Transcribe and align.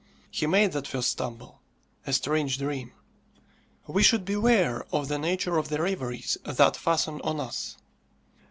He 0.31 0.47
made 0.47 0.71
that 0.71 0.87
first 0.87 1.11
stumble, 1.11 1.61
a 2.07 2.13
strange 2.13 2.57
dream. 2.57 2.91
We 3.85 4.01
should 4.01 4.25
beware 4.25 4.83
of 4.91 5.09
the 5.09 5.19
nature 5.19 5.57
of 5.59 5.69
the 5.69 5.79
reveries 5.79 6.39
that 6.43 6.75
fasten 6.75 7.21
on 7.23 7.39
us. 7.39 7.77